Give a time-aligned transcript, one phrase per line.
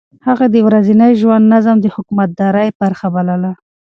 [0.27, 3.51] هغه د ورځني ژوند نظم د حکومتدارۍ برخه بلله.